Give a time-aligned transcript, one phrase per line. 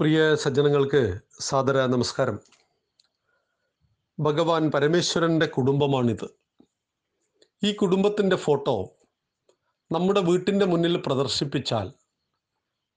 [0.00, 2.40] പ്രിയ സജ്ജനങ്ങൾക്ക് സാദര നമസ്കാരം.
[4.20, 6.24] ഭഗവാൻ പരമേശ്വരന്റെ കുടുംബമാണിത്.
[7.64, 8.96] ഈ കുടുംബത്തിന്റെ ഫോട്ടോ
[9.92, 11.92] നമ്മുടെ വീട്ടിന്റെ മുന്നിൽ പ്രദർശിപ്പിച്ചാൽ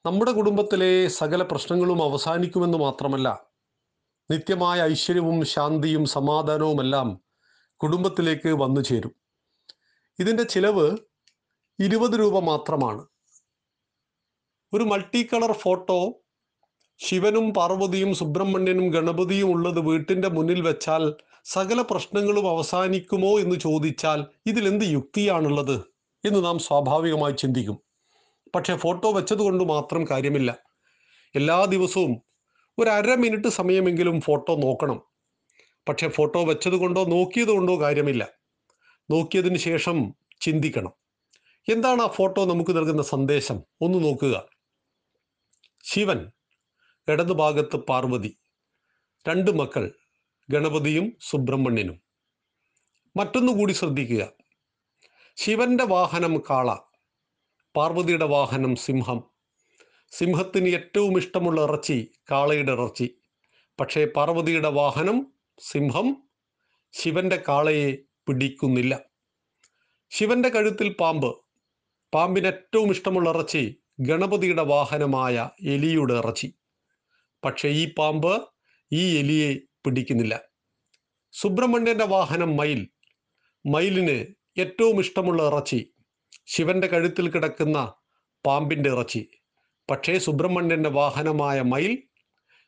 [0.06, 3.48] നമ്മുടെ കുടുംബത്തിലെ സകല പ്രശ്നങ്ങളും അവസാനിക്കുമെന്ന് മാത്രമല്ല
[4.32, 7.22] നിത്യമായ ഐശ്വര്യവും ശാന്തിയും സമാധാനവുമെല്ലാം
[7.76, 9.16] കുടുംബത്തിലേക്ക് വന്നു ചേരും.
[10.20, 10.98] ഇതിന്റെ ചിലവ്
[11.80, 13.08] ഇരുപത് രൂപ മാത്രമാണ്.
[14.74, 16.22] ഒരു മൾട്ടി കളർ ഫോട്ടോ
[17.00, 21.14] ശിവനും പാർവതിയും സുബ്രഹ്മണ്യനും ഗണപതിയും ഉള്ളത് വീട്ടിന്റെ മുന്നിൽ വെച്ചാൽ
[21.46, 25.84] സകല പ്രശ്നങ്ങളും അവസാനിക്കുമോ എന്ന് ചോദിച്ചാൽ ഇതിലെന്ത് യുക്തിയാണുള്ളത്
[26.26, 27.80] എന്ന് നാം സ്വാഭാവികമായി ചിന്തിക്കും.
[28.56, 30.58] പക്ഷെ ഫോട്ടോ വെച്ചതുകൊണ്ട് മാത്രം കാര്യമില്ല.
[31.36, 32.22] എല്ലാ ദിവസവും
[32.80, 35.02] ഒരു അര മിനിറ്റ് സമയമെങ്കിലും ഫോട്ടോ നോക്കണം.
[35.90, 38.30] പക്ഷെ ഫോട്ടോ വെച്ചത് കൊണ്ടോ നോക്കിയത് കൊണ്ടോ കാര്യമില്ല.
[39.12, 40.94] നോക്കിയതിന് ശേഷം ചിന്തിക്കണം.
[41.70, 43.62] എന്താണ് ആ ഫോട്ടോ നമുക്ക് നൽകുന്ന സന്ദേശം?
[43.82, 44.50] ഒന്ന് നോക്കുക.
[45.84, 46.32] ശിവൻ
[47.08, 48.38] ഇടതുഭാഗത്ത് പാർവതി
[49.28, 49.92] രണ്ട് മക്കൾ
[50.50, 52.02] ഗണപതിയും സുബ്രഹ്മണ്യനും.
[53.18, 54.32] മറ്റൊന്നുകൂടി ശ്രദ്ധിക്കുക.
[55.36, 56.76] ശിവന്റെ വാഹനം കാള
[57.76, 59.24] പാർവതിയുടെ വാഹനം സിംഹം.
[60.12, 63.16] സിംഹത്തിന് ഏറ്റവും ഇഷ്ടമുള്ള ഇറച്ചി കാളയുടെ ഇറച്ചി.
[63.80, 66.30] പക്ഷേ പാർവതിയുടെ വാഹനം സിംഹം
[66.92, 67.98] ശിവന്റെ കാളയെ
[68.28, 69.00] പിടിക്കുന്നില്ല.
[70.10, 71.36] ശിവന്റെ കഴുത്തിൽ പാമ്പ്.
[72.14, 76.59] പാമ്പിന് ഏറ്റവും ഇഷ്ടമുള്ള ഇറച്ചി ഗണപതിയുടെ വാഹനമായ എലിയുടെ ഇറച്ചി.
[77.44, 78.48] പക്ഷേ ഈ പാമ്പ്
[78.92, 80.42] ഈ എലിയെ പിടിക്കുന്നില്ല.
[81.32, 82.90] സുബ്രഹ്മണ്യന്റെ വാഹനം മയിൽ.
[83.66, 84.26] മയിലിന്
[84.62, 85.94] ഏറ്റവും ഇഷ്ടമുള്ള ഇറച്ചി
[86.48, 87.94] ശിവന്റെ കഴുത്തിൽ കിടക്കുന്ന
[88.46, 89.28] പാമ്പിന്റെ ഇറച്ചി.
[89.92, 92.04] പക്ഷേ സുബ്രഹ്മണ്യന്റെ വാഹനമായ മയിൽ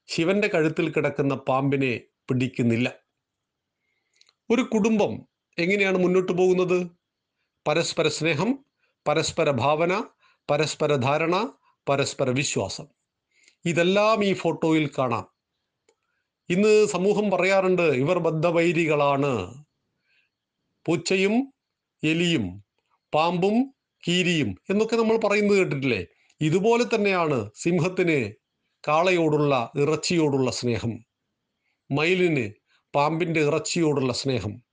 [0.08, 2.94] ശിവന്റെ കഴുത്തിൽ കിടക്കുന്ന പാമ്പിനെ പിടിക്കുന്നില്ല.
[4.50, 5.28] ഒരു കുടുംബം
[5.60, 6.88] എങ്ങനെയാണ് മുന്നോട്ട് പോകുന്നത്?
[7.68, 8.66] പരസ്പര സ്നേഹം
[9.08, 10.04] പരസ്പര ഭാവന
[10.52, 11.54] പരസ്പര ധാരണ
[11.90, 12.88] പരസ്പര വിശ്വാസം.
[13.66, 15.28] ഇതെല്ലാം ഈ ഫോട്ടോയിൽ കാണാം.
[16.50, 19.64] ഇന്ന് സമൂഹം പറയാറുണ്ട് ഇവർ ബദ്ധവൈരികളാണ്.
[20.86, 21.54] പൂച്ചയും
[22.04, 22.64] എലിയും
[23.14, 23.74] പാമ്പും
[24.08, 26.06] കീരിയും എന്നൊക്കെ നമ്മൾ പറയുന്നത് കേട്ടിട്ടില്ലേ?
[26.42, 28.34] ഇതുപോലെ തന്നെയാണ് സിംഹത്തിന്
[28.88, 31.06] കാളയോടുള്ള ഇറച്ചിയോടുള്ള സ്നേഹം.
[31.92, 32.52] മയിലിന്
[32.96, 34.64] പാമ്പിന്റെ ഇറച്ചിയോടുള്ള സ്നേഹം.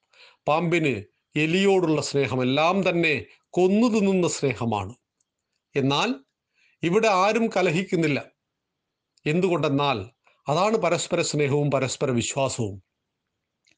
[0.48, 1.04] പാമ്പിന്
[1.36, 2.42] എലിയോടുള്ള സ്നേഹം.
[2.42, 4.94] എല്ലാം തന്നെ കൊന്നു തിന്നുന്ന സ്നേഹമാണ്.
[5.76, 6.14] എന്നാൽ
[6.82, 8.37] ഇവിടെ ആരും കലഹിക്കുന്നില്ല.
[9.26, 10.10] എന്തുകൊണ്ടെന്നാൽ
[10.48, 12.82] അതാണ് പരസ്പര സ്നേഹവും പരസ്പര വിശ്വാസവും.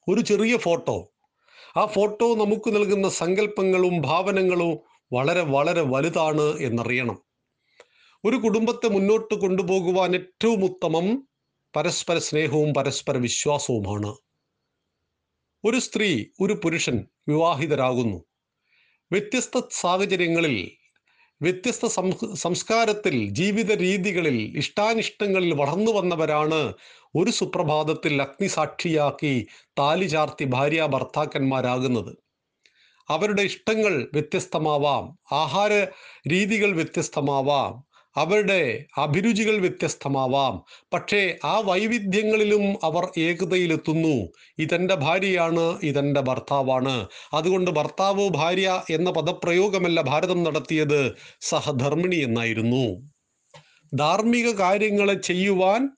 [0.09, 1.12] ഒരു ചെറിയ ഫോട്ടോ.
[1.77, 4.78] ആ ഫോട്ടോ നമുക്ക് നൽകുന്ന സങ്കല്പങ്ങളും ഭാവനകളും
[5.12, 7.23] വളരെ വളരെ വലുതാണ് എന്നറിയണം.
[8.25, 11.28] ഒരു കുടുംബത്തെ മുന്നോട്ട് കൊണ്ടുപോകുവാൻ ഏറ്റവും ഉത്തമം
[11.77, 14.17] പരസ്പര സ്നേഹവും പരസ്പര വിശ്വാസവുമാണ്.
[15.65, 18.25] ഒരു സ്ത്രീ ഒരു പുരുഷൻ വിവാഹിതരാകുന്നു.
[19.12, 20.79] വ്യത്യസ്ത സാഹചര്യങ്ങളിൽ
[21.41, 21.87] വ്യത്യസ്ത
[22.34, 26.61] സംസ്കാരത്തിൽ ജീവിത രീതികളിൽ ഇഷ്ടാനിഷ്ടങ്ങളിൽ വളർന്നു വന്നവരാണ്
[27.15, 29.34] ഒരു സുപ്രഭാതത്തിൽ അഗ്നിസാക്ഷിയാക്കി
[29.78, 32.12] താലി ചാർത്തി ഭാര്യ ഭർത്താക്കന്മാരാകുന്നത്.
[33.09, 35.73] അവരുടെ ഇഷ്ടങ്ങൾ വ്യത്യസ്തമാവാം ആഹാര
[36.28, 37.72] രീതികൾ വ്യത്യസ്തമാവാം
[38.16, 40.65] അവരുടെ അഭിരുചികൾ വ്യത്യസ്തമാവാം.
[40.93, 44.28] പക്ഷേ ആ വൈവിധ്യങ്ങളിലും അവർ ഏകതയിലെത്തുന്നു.
[44.59, 47.06] ഇതെന്റെ ഭാര്യയാണ് ഇതെന്റെ ഭർത്താവാണ്.
[47.32, 51.15] അതുകൊണ്ട് ഭർത്താവ് ഭാര്യ എന്ന പദപ്രയോഗമല്ല ഭാരതം നടത്തിയത്.
[51.41, 53.10] സഹധർമ്മിണി എന്നായിരുന്നു.
[53.94, 55.91] ധാർമ്മിക കാര്യങ്ങളെ ചെയ്യുവാൻ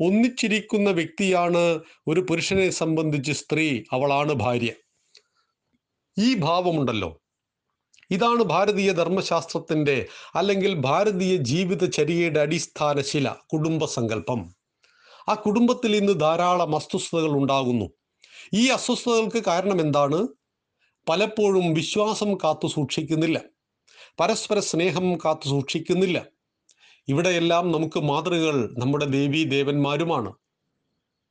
[0.00, 3.82] ഒന്നിച്ചിരിക്കുന്ന വ്യക്തിയാണ് ഒരു പുരുഷനെ സംബന്ധിച്ച് സ്ത്രീ.
[3.92, 4.72] അവളാണ് ഭാര്യ.
[6.18, 7.25] ഈ ഭാവമുണ്ടല്ലോ.
[8.10, 14.54] ഇതാണ് ഭാരതീയ ധർമ്മശാസ്ത്രത്തിന്റെ അല്ലെങ്കിൽ ഭാരതീയ ജീവിതചര്യയുടെ അടിസ്ഥാന ശില കുടുംബസങ്കല്പം.
[15.28, 17.90] ആ കുടുംബത്തിൽ ഇന്ന് ധാരാളം അസ്വസ്ഥതകൾ ഉണ്ടാകുന്നു.
[18.54, 20.28] ഈ അസ്വസ്ഥതകൾക്ക് കാരണം എന്താണ്?
[21.08, 23.40] പലപ്പോഴും വിശ്വാസം കാത്തു സൂക്ഷിക്കുന്നില്ല.
[24.20, 26.26] പരസ്പര സ്നേഹം കാത്തു സൂക്ഷിക്കുന്നില്ല.
[27.08, 30.32] ഇവിടെയെല്ലാം നമുക്ക് മാതൃകകൾ നമ്മുടെ ദേവീ ദേവന്മാരുമാണ്.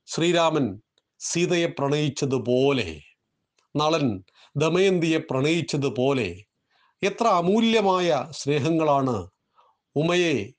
[0.05, 0.81] ശ്രീരാമൻ
[1.19, 3.01] സീതയെ പ്രണയിച്ചതുപോലെ
[3.75, 4.23] നളൻ
[4.55, 6.43] ദമയന്തിയെ പ്രണയിച്ചതുപോലെ
[7.03, 9.27] എത്ര അമൂല്യമായ സ്നേഹങ്ങളാണ്.
[9.95, 10.53] ഉമയെ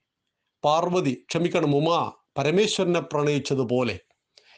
[0.63, 3.99] പാർവതി ക്ഷമിക്കണം ഉമ പരമേശ്വരനെ പ്രണയിച്ചതുപോലെ.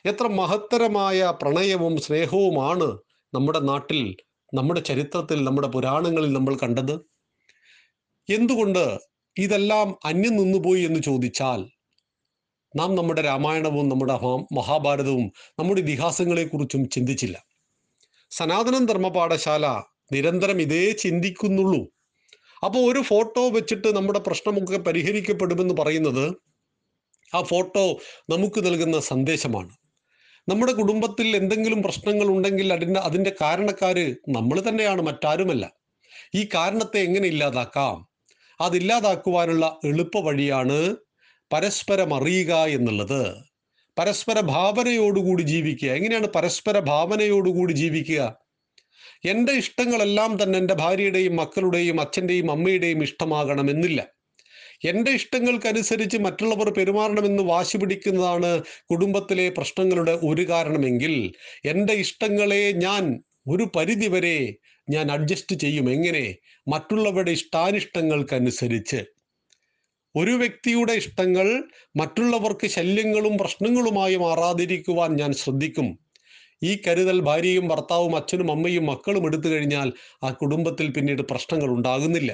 [0.06, 2.98] എത്ര മഹത്തരമായ പ്രണയവും സ്നേഹവുമാണ്
[3.34, 4.18] നമ്മുടെ നാട്ടിൽ
[4.54, 6.96] നമ്മുടെ ചരിത്രത്തിൽ നമ്മുടെ പുരാണങ്ങളിൽ നമ്മൾ കണ്ടത്.
[8.30, 9.00] എന്തുകൊണ്ട്
[9.38, 11.66] ഇതെല്ലാം അന്യം നിന്നുപോയി എന്ന് ചോദിച്ചാൽ
[12.76, 14.14] നാം നമ്മുടെ രാമായണവും നമ്മുടെ
[14.54, 17.44] മഹാഭാരതവും നമ്മുടെ ഇതിഹാസങ്ങളെക്കുറിച്ചും ചിന്തിച്ചില്ല.
[18.32, 19.84] സനാതനം ധർമ്മപാഠശാല
[20.14, 21.88] നിരന്തരം ഇതേ ചിന്തിക്കുന്നുള്ളൂ.
[22.64, 26.36] അപ്പോൾ ഒരു ഫോട്ടോ വെച്ചിട്ട് നമ്മുടെ പ്രശ്നമൊക്കെ പരിഹരിക്കപ്പെടുമെന്ന് പറയുന്നത്
[27.36, 29.70] ആ ഫോട്ടോ നമുക്ക് നൽകുന്ന സന്ദേശമാണ്.
[30.50, 35.72] നമ്മുടെ കുടുംബത്തിൽ എന്തെങ്കിലും പ്രശ്നങ്ങൾ ഉണ്ടെങ്കിൽ അതിന്റെ അതിന്റെ കാരണക്കാര് നമ്മൾ തന്നെയാണ് മറ്റാരുമല്ല.
[36.36, 38.10] ഈ കാരണത്തെ എങ്ങനെ ഇല്ലാതാക്കാം?
[38.62, 40.96] അതില്ലാതാക്കുവാനുള്ള എളുപ്പ വഴിയാണ്
[41.54, 43.36] പരസ്പരം അറിയുക എന്നുള്ളത്.
[44.00, 45.90] പരസ്പര ഭാവനയോടുകൂടി ജീവിക്കുക.
[45.90, 48.49] എങ്ങനെയാണ് പരസ്പര ഭാവനയോടുകൂടി ജീവിക്കുക?
[49.26, 54.08] എന്റെ ഇഷ്ടങ്ങളെല്ലാം തന്നെ എന്റെ ഭാര്യയുടെയും മക്കളുടെയും അച്ഛന്റെയും അമ്മയുടെയും ഇഷ്ടമാകണമെന്നില്ല.
[54.84, 61.34] എന്റെ ഇഷ്ടങ്ങൾക്കനുസരിച്ച് മറ്റുള്ളവർ പെരുമാറണമെന്ന് വാശി പിടിക്കുന്നതാണ് കുടുംബത്തിലെ പ്രശ്നങ്ങളുടെ ഒരു കാരണമെങ്കിൽ
[61.66, 64.56] എന്റെ ഇഷ്ടങ്ങളെ ഞാൻ ഒരു പരിധിവരെ
[64.90, 65.92] ഞാൻ അഡ്ജസ്റ്റ് ചെയ്യും.
[65.92, 66.36] എങ്ങനെ?
[66.68, 69.06] മറ്റുള്ളവരുടെ ഇഷ്ടാനിഷ്ടങ്ങൾക്കനുസരിച്ച്.
[70.16, 71.64] ഒരു വ്യക്തിയുടെ ഇഷ്ടങ്ങൾ
[71.96, 76.00] മറ്റുള്ളവർക്ക് ശല്യങ്ങളും പ്രശ്നങ്ങളുമായി മാറാതിരിക്കുവാൻ ഞാൻ ശ്രദ്ധിക്കും.
[76.64, 82.32] ഈ കരുതൽ ഭാര്യയും ഭർത്താവും അച്ഛനും അമ്മയും മക്കളും എടുത്തു കഴിഞ്ഞാൽ ആ കുടുംബത്തിൽ പിന്നീട് പ്രശ്നങ്ങൾ ഉണ്ടാകുന്നില്ല.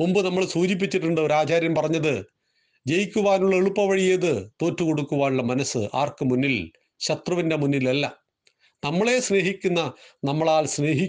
[0.00, 2.14] മുമ്പ് നമ്മൾ സൂചിപ്പിച്ചിട്ടുണ്ട് ഒരു ആചാര്യൻ പറഞ്ഞത്
[2.86, 4.50] ജയിക്കുവാനുള്ള എളുപ്പവഴി ഏത്?
[4.62, 8.18] തോറ്റുകൊടുക്കുവാനുള്ള മനസ്സ് ആർക്ക് മുന്നിൽ ശത്രുവിന്റെ മുന്നിലല്ല.
[8.84, 9.80] നമ്മളെ സ്നേഹിക്കുന്ന
[10.24, 11.06] നമ്മളാൽ സ്നേഹി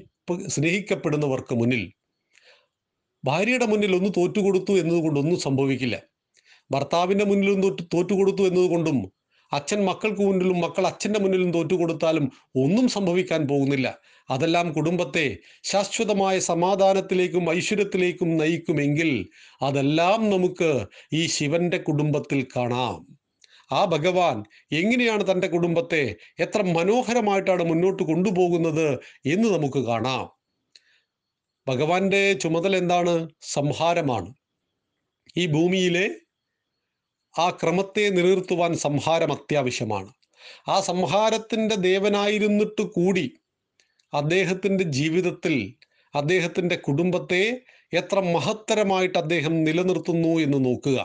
[0.48, 1.84] സ്നേഹിക്കപ്പെടുന്നവർക്ക് മുന്നിൽ.
[3.26, 6.02] ഭാര്യയുടെ മുന്നിൽ ഒന്ന് തോറ്റുകൊടുത്തു എന്നതുകൊണ്ടൊന്നും സംഭവിക്കില്ല.
[6.72, 8.98] ഭർത്താവിന്റെ മുന്നിലും തോറ്റു തോറ്റുകൊടുത്തു എന്നതുകൊണ്ടും
[9.54, 14.00] അച്ഛൻ മക്കൾക്ക് മുന്നിലും മക്കൾ അച്ഛന്റെ മുന്നിലും തോറ്റുകൊടുത്താലും ഒന്നും സംഭവിക്കാൻ പോകുന്നില്ല.
[14.30, 19.28] അതെല്ലാം കുടുംബത്തെ ശാശ്വതമായ സമാധാനത്തിലേക്കും ഐശ്വര്യത്തിലേക്കും നയിക്കുമെങ്കിൽ
[19.62, 23.18] അതെല്ലാം നമുക്ക് ഈ ശിവന്റെ കുടുംബത്തിൽ കാണാം.
[23.72, 30.30] ആ ഭഗവാൻ എങ്ങനെയാണ് തന്റെ കുടുംബത്തെ എത്ര മനോഹരമായിട്ടാണ് മുന്നോട്ട് കൊണ്ടുപോകുന്നത് എന്ന് നമുക്ക് കാണാം.
[31.68, 33.30] ഭഗവാന്റെ ചുമതല എന്താണ്?
[33.42, 34.34] സംഹാരമാണ്.
[35.38, 36.10] ഈ ഭൂമിയിലെ
[37.36, 40.10] ആ ക്രമത്തെ നിലനിർത്തുവാൻ സംഹാരം അത്യാവശ്യമാണ്.
[40.70, 43.26] ആ സംഹാരത്തിന്റെ ദേവനായിരുന്നിട്ട് കൂടി
[44.14, 45.56] അദ്ദേഹത്തിന്റെ ജീവിതത്തിൽ
[46.14, 47.44] അദ്ദേഹത്തിന്റെ കുടുംബത്തെ
[47.94, 51.00] എത്ര മഹത്തരമായിട്ട് അദ്ദേഹം നിലനിർത്തുന്നു എന്ന് നോക്കുക.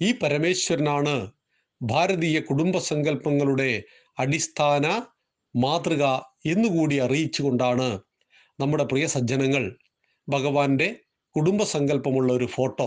[0.00, 1.14] ഈ പരമേശ്വരനാണ്
[1.80, 3.70] ഭാരതീയ കുടുംബ സങ്കല്പങ്ങളുടെ
[4.18, 4.86] അടിസ്ഥാന
[5.54, 6.04] മാതൃക
[6.46, 7.88] എന്നുകൂടി അറിയിച്ചുകൊണ്ടാണ്
[8.58, 9.64] നമ്മുടെ പ്രിയ സജ്ജനങ്ങൾ
[10.28, 10.88] ഭഗവാന്റെ
[11.36, 12.86] കുടുംബസങ്കല്പമുള്ള ഒരു ഫോട്ടോ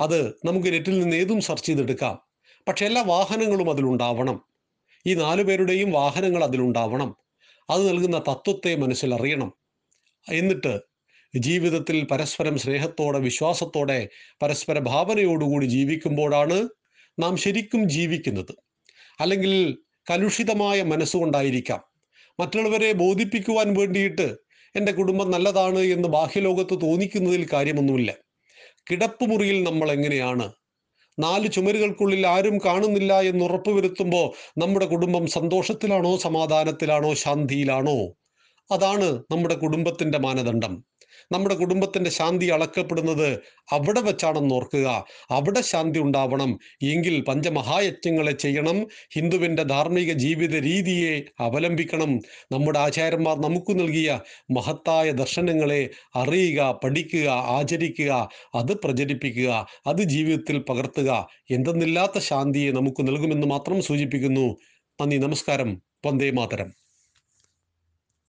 [0.00, 2.18] അത് നമുക്ക് നെറ്റിൽ നിന്ന് ഏതും സെർച്ച് ചെയ്തെടുക്കാം.
[2.68, 4.44] പക്ഷെ എല്ലാ വാഹനങ്ങളും അതിലുണ്ടാവണം.
[5.06, 7.16] ഈ നാലു പേരുടെയും വാഹനങ്ങൾ അതിലുണ്ടാവണം.
[7.70, 9.52] അത് നൽകുന്ന തത്വത്തെ മനസ്സിലറിയണം.
[10.32, 10.80] എന്നിട്ട്
[11.36, 14.08] ജീവിതത്തിൽ പരസ്പരം സ്നേഹത്തോടെ വിശ്വാസത്തോടെ
[14.42, 16.68] പരസ്പര ഭാവനയോടുകൂടി ജീവിക്കുമ്പോഴാണ്
[17.18, 18.54] നാം ശരിക്കും ജീവിക്കുന്നത്.
[19.20, 19.78] അല്ലെങ്കിൽ
[20.10, 21.80] കലുഷിതമായ മനസ്സുകൊണ്ടായിരിക്കാം.
[22.40, 24.36] മറ്റുള്ളവരെ ബോധിപ്പിക്കുവാൻ വേണ്ടിയിട്ട്
[24.76, 28.14] എന്റെ കുടുംബം നല്ലതാണ് എന്ന് ബാഹ്യലോകത്ത് തോന്നിക്കുന്നതിൽ കാര്യമൊന്നുമില്ല.
[28.90, 30.46] കിടപ്പുമുറിയിൽ നമ്മൾ എങ്ങനെയാണ്
[31.18, 34.26] നാല് ചുമരുകൾക്കുള്ളിൽ ആരും കാണുന്നില്ല എന്ന് ഉറപ്പുവരുത്തുമ്പോൾ
[34.58, 37.98] നമ്മുടെ കുടുംബം സന്തോഷത്തിലാണോ സമാധാനത്തിലാണോ ശാന്തിയിലാണോ?
[38.70, 40.84] അതാണ് നമ്മുടെ കുടുംബത്തിന്റെ മാനദണ്ഡം.
[41.32, 45.04] നമ്മുടെ കുടുംബത്തിന്റെ ശാന്തി അളക്കപ്പെടുന്നത് അവിടെ വെച്ചാണെന്ന് ഓർക്കുക.
[45.30, 46.58] അവിടെ ശാന്തി ഉണ്ടാവണം.
[46.82, 48.86] എങ്കിൽ പഞ്ചമഹായജ്ഞങ്ങളെ ചെയ്യണം.
[49.14, 52.16] ഹിന്ദുവിന്റെ ധാർമ്മിക ജീവിത രീതിയെ അവലംബിക്കണം.
[52.52, 54.20] നമ്മുടെ ആചാര്യന്മാർ നമുക്ക് നൽകിയ
[54.50, 61.28] മഹത്തായ ദർശനങ്ങളെ അറിയുക പഠിക്കുക ആചരിക്കുക അത് പ്രചരിപ്പിക്കുക അത് ജീവിതത്തിൽ പകർത്തുക.
[61.50, 64.56] എന്തെന്നില്ലാത്ത ശാന്തിയെ നമുക്ക് നൽകുമെന്ന് മാത്രം സൂചിപ്പിക്കുന്നു.
[65.00, 65.82] നന്ദി നമസ്കാരം.
[66.06, 66.81] വന്ദേ മാതരം.